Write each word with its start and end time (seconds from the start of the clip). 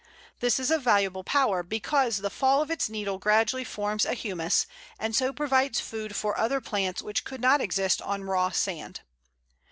This 0.39 0.59
is 0.59 0.71
a 0.71 0.79
valuable 0.79 1.23
power, 1.23 1.61
because 1.61 2.17
the 2.21 2.31
fall 2.31 2.63
of 2.63 2.71
its 2.71 2.89
needles 2.89 3.19
gradually 3.21 3.63
forms 3.63 4.03
a 4.03 4.15
humus, 4.15 4.65
and 4.97 5.15
so 5.15 5.31
provides 5.31 5.79
food 5.79 6.15
for 6.15 6.35
other 6.39 6.59
plants 6.59 7.03
which 7.03 7.23
could 7.23 7.39
not 7.39 7.61
exist 7.61 8.01
on 8.01 8.23
raw 8.23 8.49
sand. 8.49 9.01